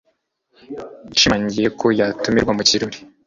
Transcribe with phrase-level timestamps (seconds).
[1.09, 2.97] Yashimangiye ko yatumirwa mu kirori